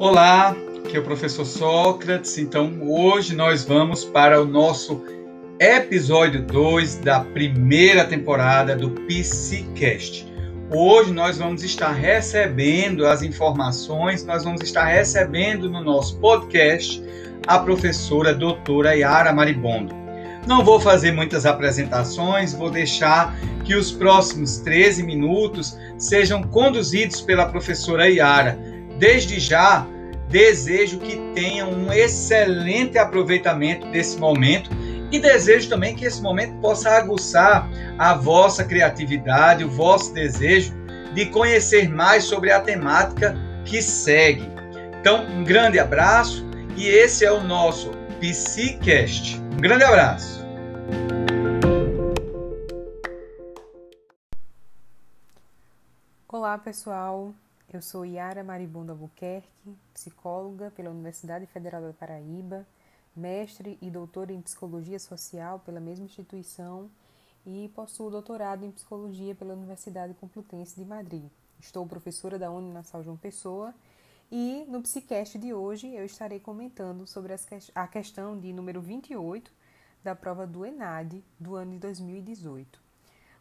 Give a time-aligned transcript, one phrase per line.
[0.00, 2.38] Olá, aqui é o professor Sócrates.
[2.38, 5.04] Então, hoje nós vamos para o nosso
[5.58, 10.26] episódio 2 da primeira temporada do PCcast.
[10.70, 17.04] Hoje nós vamos estar recebendo as informações, nós vamos estar recebendo no nosso podcast
[17.46, 19.94] a professora doutora Yara Maribondo.
[20.46, 27.44] Não vou fazer muitas apresentações, vou deixar que os próximos 13 minutos sejam conduzidos pela
[27.44, 28.69] professora Yara.
[29.00, 29.86] Desde já,
[30.28, 34.68] desejo que tenham um excelente aproveitamento desse momento
[35.10, 37.66] e desejo também que esse momento possa aguçar
[37.98, 40.74] a vossa criatividade, o vosso desejo
[41.14, 44.46] de conhecer mais sobre a temática que segue.
[45.00, 46.46] Então, um grande abraço
[46.76, 49.40] e esse é o nosso PCcast.
[49.54, 50.44] Um grande abraço.
[56.28, 57.32] Olá, pessoal.
[57.72, 59.48] Eu sou Yara Maribondo Albuquerque,
[59.94, 62.66] psicóloga pela Universidade Federal da Paraíba,
[63.14, 66.90] mestre e doutora em psicologia social pela mesma instituição
[67.46, 71.30] e possuo doutorado em psicologia pela Universidade Complutense de Madrid.
[71.60, 73.72] Estou professora da Uninasal João Pessoa
[74.32, 77.32] e no Psicast de hoje eu estarei comentando sobre
[77.72, 79.48] a questão de número 28
[80.02, 82.89] da prova do ENAD do ano de 2018.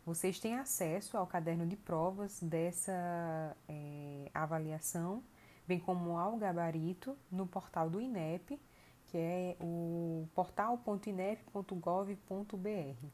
[0.10, 5.24] Vocês têm acesso ao caderno de provas dessa é, avaliação,
[5.68, 8.60] bem como ao gabarito no portal do INEP,
[9.06, 13.06] que é o portal.inep.gov.br.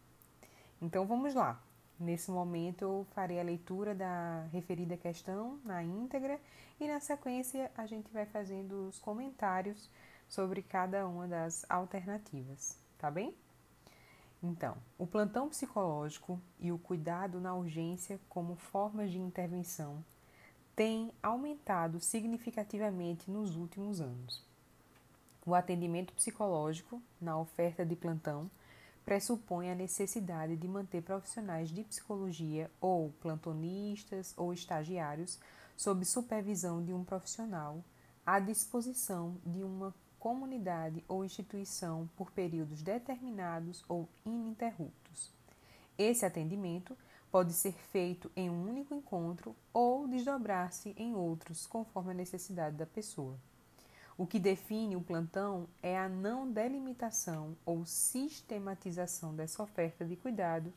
[0.82, 1.62] Então vamos lá.
[2.00, 6.40] Nesse momento eu farei a leitura da referida questão na íntegra
[6.80, 9.92] e na sequência a gente vai fazendo os comentários
[10.30, 13.36] sobre cada uma das alternativas, tá bem?
[14.42, 20.04] Então, o plantão psicológico e o cuidado na urgência como formas de intervenção
[20.76, 24.44] têm aumentado significativamente nos últimos anos.
[25.46, 28.50] O atendimento psicológico na oferta de plantão
[29.06, 35.40] pressupõe a necessidade de manter profissionais de psicologia ou plantonistas ou estagiários
[35.78, 37.84] sob supervisão de um profissional
[38.26, 39.94] à disposição de uma
[40.26, 45.32] comunidade ou instituição por períodos determinados ou ininterruptos.
[45.96, 46.98] Esse atendimento
[47.32, 52.88] pode ser feito em um único encontro ou desdobrar-se em outros, conforme a necessidade da
[52.88, 53.38] pessoa.
[54.18, 60.74] O que define o plantão é a não delimitação ou sistematização dessa oferta de cuidado,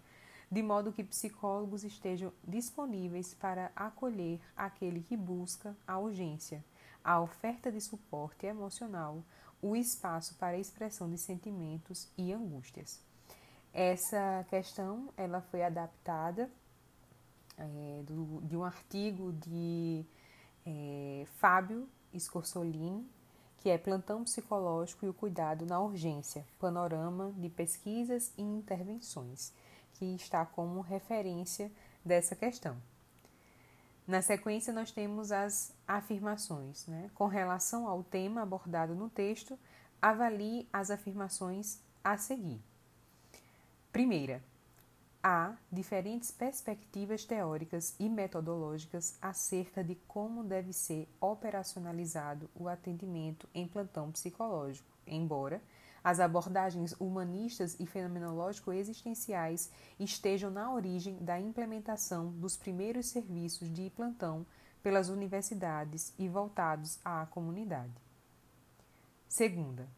[0.53, 6.62] de modo que psicólogos estejam disponíveis para acolher aquele que busca a urgência,
[7.09, 9.25] a oferta de suporte emocional,
[9.63, 13.01] o espaço para a expressão de sentimentos e angústias.
[13.73, 16.51] Essa questão ela foi adaptada
[17.57, 20.05] é, do, de um artigo de
[20.67, 23.09] é, Fábio Scorsolini,
[23.57, 29.51] que é Plantão Psicológico e o Cuidado na Urgência, Panorama de Pesquisas e Intervenções,
[29.95, 31.73] que está como referência
[32.05, 32.77] dessa questão.
[34.09, 36.87] Na sequência, nós temos as afirmações.
[36.87, 37.11] Né?
[37.15, 39.59] Com relação ao tema abordado no texto,
[40.01, 42.59] avalie as afirmações a seguir.
[43.93, 44.43] Primeira,
[45.23, 53.69] há diferentes perspectivas teóricas e metodológicas acerca de como deve ser operacionalizado o atendimento em
[53.69, 55.61] plantão psicológico, embora
[56.03, 64.47] as abordagens humanistas e fenomenológico-existenciais estejam na origem da implementação dos primeiros serviços de plantão
[64.82, 67.92] pelas universidades e voltados à comunidade.
[69.28, 69.88] Segunda,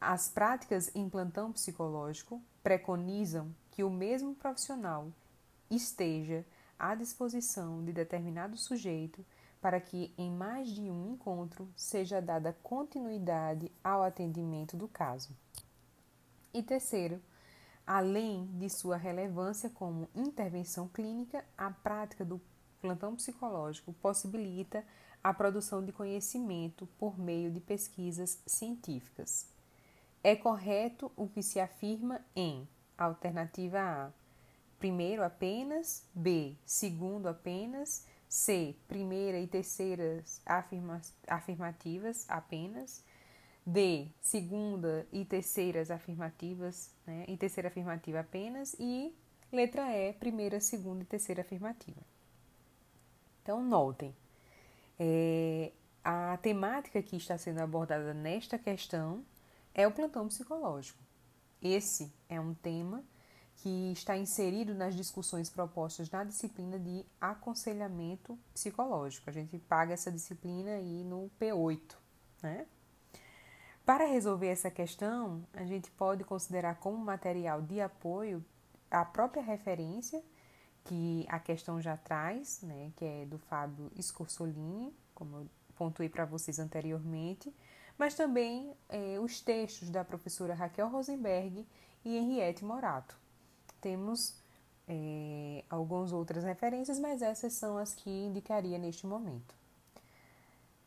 [0.00, 5.12] as práticas em plantão psicológico preconizam que o mesmo profissional
[5.70, 6.44] esteja
[6.78, 9.24] à disposição de determinado sujeito
[9.60, 15.36] para que, em mais de um encontro, seja dada continuidade ao atendimento do caso.
[16.52, 17.20] E terceiro,
[17.86, 22.40] além de sua relevância como intervenção clínica, a prática do
[22.80, 24.84] plantão psicológico possibilita
[25.22, 29.48] a produção de conhecimento por meio de pesquisas científicas.
[30.22, 34.10] É correto o que se afirma em Alternativa A.
[34.78, 36.56] Primeiro apenas, B.
[36.64, 38.74] Segundo apenas, C.
[38.88, 43.04] Primeira e terceiras afirma afirmativas apenas,
[43.64, 44.08] D.
[44.20, 47.24] Segunda e terceiras afirmativas, né?
[47.28, 49.14] E terceira afirmativa apenas e
[49.52, 50.12] letra E.
[50.14, 52.00] Primeira, segunda e terceira afirmativa.
[53.42, 54.14] Então notem,
[54.98, 55.72] é,
[56.02, 59.24] a temática que está sendo abordada nesta questão
[59.74, 60.98] é o plantão psicológico.
[61.62, 63.04] Esse é um tema
[63.66, 69.28] que está inserido nas discussões propostas na disciplina de aconselhamento psicológico.
[69.28, 71.96] A gente paga essa disciplina aí no P8,
[72.44, 72.64] né?
[73.84, 78.44] Para resolver essa questão, a gente pode considerar como material de apoio
[78.88, 80.22] a própria referência
[80.84, 86.24] que a questão já traz, né, que é do Fábio Scorsolini, como eu pontuei para
[86.24, 87.52] vocês anteriormente,
[87.98, 91.66] mas também é, os textos da professora Raquel Rosenberg
[92.04, 93.25] e Henriette Morato.
[93.86, 94.34] Temos
[94.88, 99.54] é, algumas outras referências, mas essas são as que indicaria neste momento.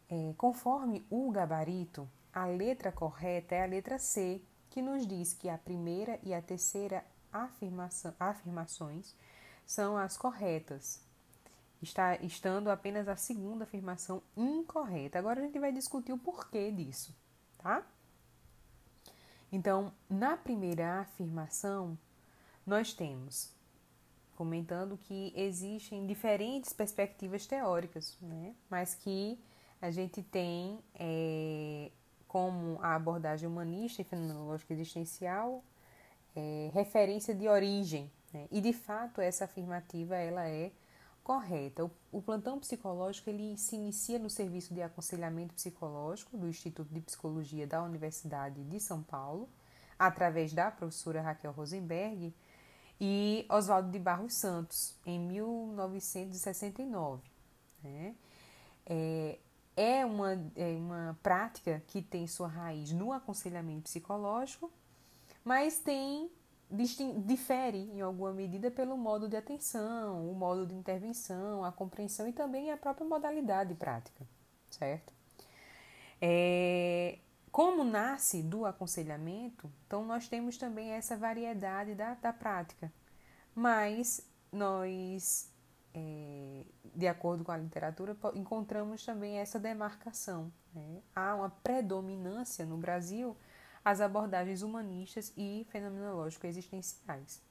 [0.10, 5.48] É, conforme o gabarito, a letra correta é a letra C, que nos diz que
[5.48, 9.16] a primeira e a terceira afirmação, afirmações
[9.66, 11.02] são as corretas,
[11.82, 15.18] está estando apenas a segunda afirmação incorreta.
[15.18, 17.16] Agora a gente vai discutir o porquê disso,
[17.60, 17.82] tá?
[19.50, 21.98] Então, na primeira afirmação,
[22.70, 23.52] nós temos
[24.36, 28.54] comentando que existem diferentes perspectivas teóricas, né?
[28.70, 29.38] mas que
[29.82, 31.92] a gente tem é,
[32.28, 35.64] como a abordagem humanista e fenomenológica existencial,
[36.36, 38.10] é, referência de origem.
[38.32, 38.48] Né?
[38.52, 40.72] E de fato essa afirmativa ela é
[41.24, 41.84] correta.
[41.84, 47.02] O, o, plantão psicológico ele se inicia no serviço de aconselhamento psicológico do Instituto de
[47.02, 49.50] Psicologia da Universidade de São Paulo,
[49.98, 52.34] através da professora Raquel Rosenberg
[53.00, 57.22] e Oswaldo de Barros Santos, em 1969.
[57.84, 58.16] Né?
[58.86, 59.40] É,
[59.76, 64.72] é uma, é uma prática que tem sua raiz no aconselhamento psicológico,
[65.44, 66.30] mas tem
[67.26, 72.34] difere em alguma medida pelo modo de atenção, o modo de intervenção, a compreensão e
[72.34, 74.24] também a própria modalidade prática,
[74.70, 75.12] certo?
[76.22, 77.18] É,
[77.52, 82.92] como nasce do aconselhamento, então nós temos também essa variedade da, da prática,
[83.56, 85.52] mas nós
[85.94, 86.64] é,
[86.96, 90.52] de acordo com a literatura, encontramos também essa demarcação.
[90.74, 91.02] Né?
[91.16, 93.36] Há uma predominância no Brasil
[93.84, 97.42] as abordagens humanistas e fenomenológico-existenciais.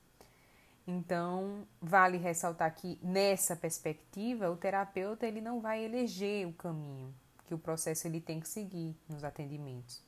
[0.86, 7.14] Então, vale ressaltar que nessa perspectiva, o terapeuta ele não vai eleger o caminho
[7.48, 10.02] que o processo ele tem que seguir nos atendimentos,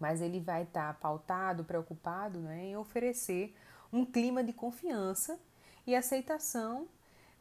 [0.00, 3.56] mas ele vai estar pautado, preocupado né, em oferecer
[3.92, 5.38] um clima de confiança
[5.86, 6.88] e aceitação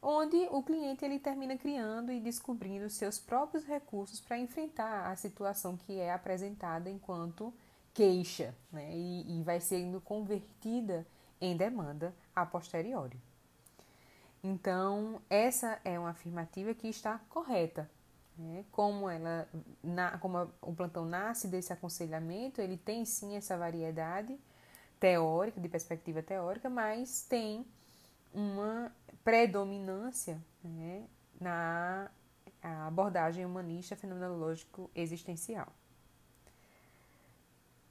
[0.01, 5.75] onde o cliente ele termina criando e descobrindo seus próprios recursos para enfrentar a situação
[5.75, 7.51] que é apresentada enquanto
[7.93, 8.95] queixa, né?
[8.95, 11.05] e, e vai sendo convertida
[11.41, 13.19] em demanda a posteriori.
[14.41, 17.89] Então, essa é uma afirmativa que está correta.
[18.39, 18.63] Né?
[18.71, 19.49] Como, ela,
[19.83, 24.39] na, como o plantão nasce desse aconselhamento, ele tem sim essa variedade
[24.97, 27.65] teórica, de perspectiva teórica, mas tem
[28.33, 28.95] uma
[29.25, 31.05] predominância né,
[31.39, 32.09] na
[32.87, 35.67] abordagem humanista fenomenológico existencial.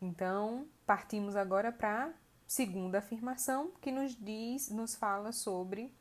[0.01, 2.13] Então, partimos agora para a
[2.47, 5.93] segunda afirmação, que nos diz, nos fala sobre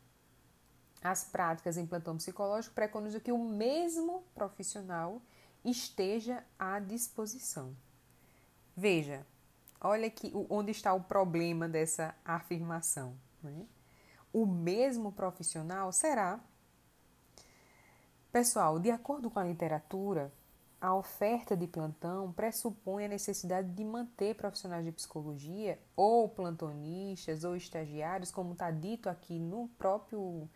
[1.04, 5.22] as práticas em plantão psicológico, preconiza que o mesmo profissional
[5.64, 7.76] esteja à disposição.
[8.76, 9.26] Veja,
[9.82, 13.16] olha aqui onde está o problema dessa afirmação.
[13.44, 13.66] Né?
[14.34, 16.40] o mesmo profissional será.
[18.32, 20.32] Pessoal, de acordo com a literatura,
[20.80, 27.56] a oferta de plantão pressupõe a necessidade de manter profissionais de psicologia, ou plantonistas, ou
[27.56, 30.48] estagiários, como está dito aqui no próprio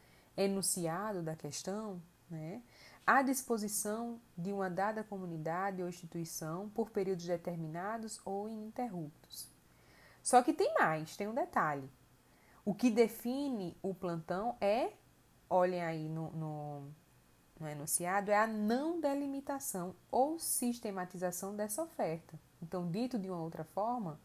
[0.46, 2.62] enunciado da questão, né,
[3.06, 9.50] à disposição de uma dada comunidade ou instituição por períodos determinados ou ininterruptos.
[10.24, 11.90] Só que tem mais, tem um detalhe.
[12.64, 14.94] O que define o plantão é,
[15.50, 16.92] olhem aí no, no,
[17.60, 22.40] no enunciado, é a não delimitação ou sistematização dessa oferta.
[22.62, 24.20] Então, dito de uma outra forma,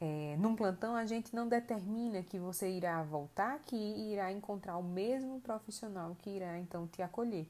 [0.00, 4.82] é, num plantão a gente não determina que você irá voltar, que irá encontrar o
[4.82, 7.48] mesmo profissional que irá então te acolher.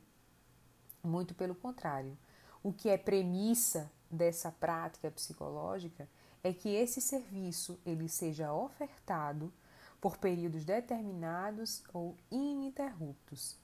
[1.03, 2.17] Muito pelo contrário.
[2.63, 6.09] O que é premissa dessa prática psicológica
[6.43, 9.53] é que esse serviço ele seja ofertado
[10.01, 13.59] por períodos determinados ou ininterruptos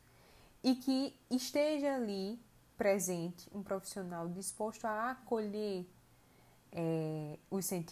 [0.62, 2.40] e que esteja ali
[2.76, 5.86] presente um profissional disposto a acolher
[6.72, 7.38] é,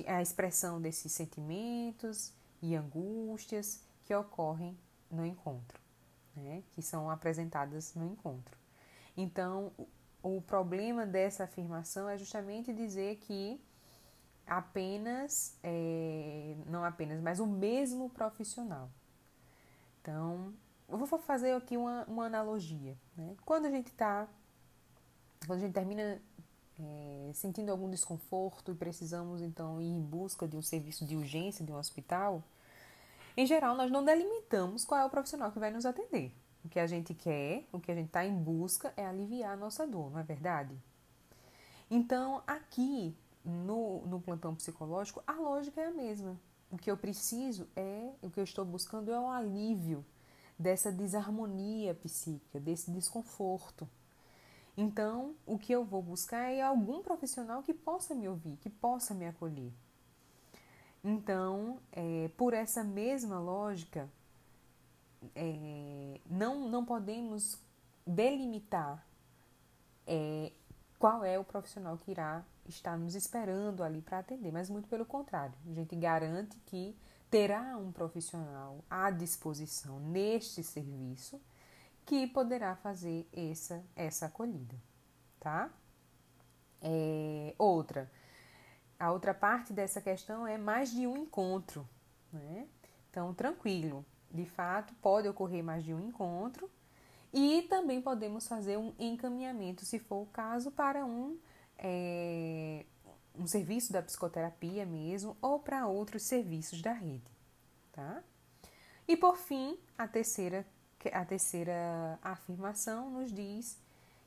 [0.06, 2.32] a expressão desses sentimentos
[2.62, 4.76] e angústias que ocorrem
[5.10, 5.78] no encontro,
[6.34, 8.56] né, que são apresentadas no encontro.
[9.16, 9.72] Então,
[10.22, 13.60] o problema dessa afirmação é justamente dizer que
[14.46, 18.90] apenas, é, não apenas, mas o mesmo profissional.
[20.00, 20.52] Então,
[20.88, 22.96] eu vou fazer aqui uma, uma analogia.
[23.16, 23.36] Né?
[23.44, 24.26] Quando a gente está,
[25.46, 26.20] quando a gente termina
[26.80, 31.64] é, sentindo algum desconforto e precisamos então ir em busca de um serviço de urgência
[31.64, 32.42] de um hospital,
[33.36, 36.32] em geral nós não delimitamos qual é o profissional que vai nos atender.
[36.64, 39.56] O que a gente quer, o que a gente está em busca é aliviar a
[39.56, 40.76] nossa dor, não é verdade?
[41.90, 46.38] Então, aqui no, no plantão psicológico, a lógica é a mesma.
[46.70, 50.04] O que eu preciso é, o que eu estou buscando é um alívio
[50.58, 53.88] dessa desarmonia psíquica, desse desconforto.
[54.80, 59.12] Então, o que eu vou buscar é algum profissional que possa me ouvir, que possa
[59.12, 59.70] me acolher.
[61.04, 64.08] Então, é, por essa mesma lógica,
[65.34, 67.58] é, não, não podemos
[68.06, 69.06] delimitar
[70.06, 70.50] é,
[70.98, 75.04] qual é o profissional que irá estar nos esperando ali para atender, mas muito pelo
[75.04, 76.96] contrário, a gente garante que
[77.30, 81.38] terá um profissional à disposição neste serviço
[82.10, 84.74] que poderá fazer essa, essa acolhida,
[85.38, 85.70] tá?
[86.82, 88.10] É, outra,
[88.98, 91.88] a outra parte dessa questão é mais de um encontro,
[92.32, 92.66] né?
[93.08, 96.68] Então, tranquilo, de fato, pode ocorrer mais de um encontro
[97.32, 101.38] e também podemos fazer um encaminhamento, se for o caso, para um,
[101.78, 102.86] é,
[103.38, 107.30] um serviço da psicoterapia mesmo ou para outros serviços da rede,
[107.92, 108.20] tá?
[109.06, 110.66] E por fim, a terceira,
[111.08, 113.78] a terceira afirmação nos diz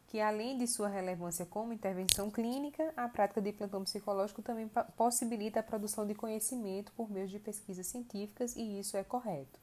[0.08, 5.60] que além de sua relevância como intervenção clínica, a prática de plantão psicológico também possibilita
[5.60, 9.60] a produção de conhecimento por meio de pesquisas científicas e isso é correto.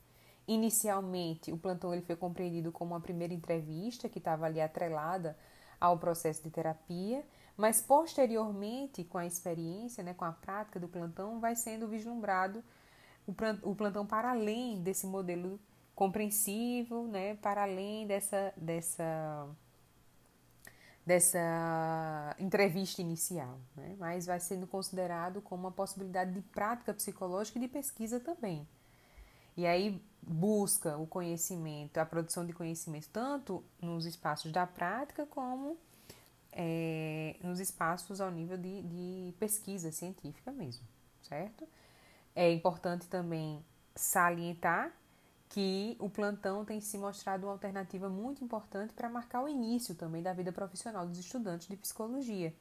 [0.49, 5.39] Inicialmente, o plantão ele foi compreendido como uma primeira entrevista que estava ali atrelada
[5.81, 7.25] ao processo de terapia,
[7.57, 12.65] mas posteriormente, com a experiência, né, com a prática do plantão, vai sendo vislumbrado
[13.63, 15.61] o plantão para além desse modelo
[16.01, 19.47] compreensivo, né, para além dessa, dessa,
[21.05, 27.61] dessa entrevista inicial, né, mas vai sendo considerado como uma possibilidade de prática psicológica e
[27.61, 28.67] de pesquisa também.
[29.55, 35.77] E aí busca o conhecimento, a produção de conhecimento, tanto nos espaços da prática como
[36.51, 40.83] é, nos espaços ao nível de, de pesquisa científica mesmo,
[41.21, 41.69] certo?
[42.35, 43.63] É importante também
[43.95, 44.99] salientar
[45.51, 50.23] que o plantão tem se mostrado uma alternativa muito importante para marcar o início também
[50.23, 52.55] da vida profissional dos estudantes de psicologia.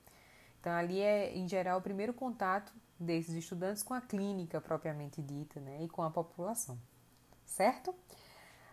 [0.60, 5.60] Então, ali é, em geral, o primeiro contato desses estudantes com a clínica propriamente dita
[5.60, 6.80] né, e com a população,
[7.46, 7.94] certo?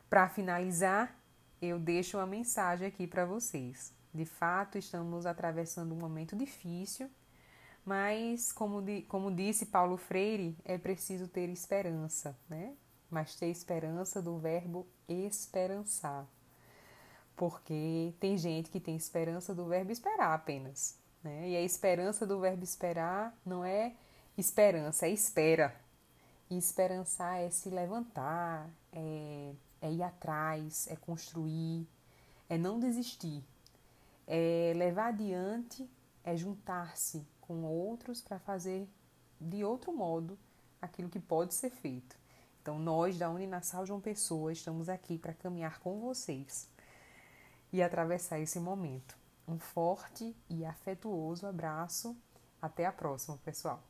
[0.09, 1.15] Para finalizar,
[1.61, 3.93] eu deixo uma mensagem aqui para vocês.
[4.15, 7.11] De fato, estamos atravessando um momento difícil,
[7.85, 12.75] mas, como, de, como disse Paulo Freire, é preciso ter esperança, né?
[13.11, 16.27] Mas ter esperança do verbo esperançar.
[17.37, 20.99] Porque tem gente que tem esperança do verbo esperar apenas.
[21.23, 21.51] Né?
[21.51, 23.95] E a esperança do verbo esperar não é
[24.37, 25.75] esperança, é espera.
[26.49, 31.87] E esperançar é se levantar, é, é ir atrás, é construir,
[32.49, 33.43] é não desistir,
[34.27, 35.89] é levar adiante,
[36.23, 38.89] é juntar-se com outros para fazer
[39.41, 40.39] de outro modo
[40.81, 42.17] aquilo que pode ser feito.
[42.67, 46.69] Então, nós da Uninassal João Pessoa estamos aqui para caminhar com vocês
[47.73, 49.17] e atravessar esse momento.
[49.47, 52.17] Um forte e afetuoso abraço.
[52.61, 53.81] Até a próxima, pessoal.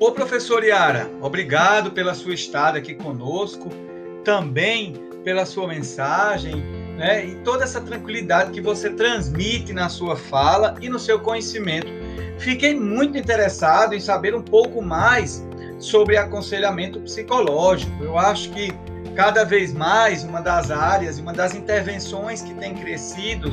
[0.00, 3.68] Ô professor Yara, obrigado pela sua estada aqui conosco,
[4.24, 10.74] também pela sua mensagem, né, e toda essa tranquilidade que você transmite na sua fala
[10.80, 11.88] e no seu conhecimento.
[12.38, 15.46] Fiquei muito interessado em saber um pouco mais
[15.78, 18.02] sobre aconselhamento psicológico.
[18.02, 18.72] Eu acho que
[19.14, 23.50] cada vez mais uma das áreas, uma das intervenções que tem crescido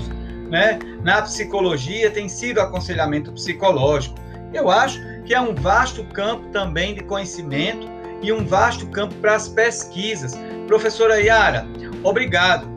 [0.50, 4.16] né, na psicologia tem sido aconselhamento psicológico.
[4.54, 7.88] Eu acho que é um vasto campo também de conhecimento
[8.22, 10.34] e um vasto campo para as pesquisas.
[10.68, 11.66] Professora Yara,
[12.04, 12.73] obrigado.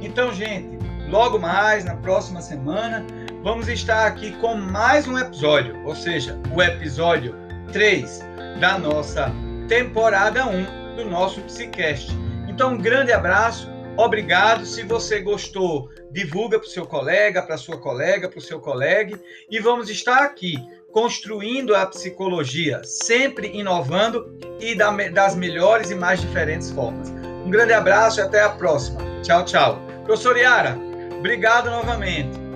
[0.00, 0.78] Então, gente,
[1.08, 3.04] logo mais, na próxima semana,
[3.42, 7.34] vamos estar aqui com mais um episódio, ou seja, o episódio
[7.72, 8.20] 3
[8.60, 9.30] da nossa
[9.68, 12.10] temporada 1 do nosso Psicast.
[12.48, 14.64] Então, um grande abraço, obrigado.
[14.64, 19.20] Se você gostou, divulga para o seu colega, para sua colega, para o seu colega,
[19.50, 20.56] e vamos estar aqui
[20.92, 27.10] construindo a psicologia, sempre inovando e das melhores e mais diferentes formas.
[27.46, 29.00] Um grande abraço e até a próxima.
[29.22, 29.89] Tchau, tchau.
[30.10, 30.76] Professor Yara,
[31.20, 32.49] obrigado novamente.